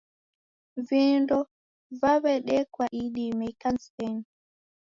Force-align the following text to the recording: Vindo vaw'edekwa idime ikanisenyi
Vindo 0.87 1.37
vaw'edekwa 1.99 2.85
idime 3.01 3.43
ikanisenyi 3.53 4.23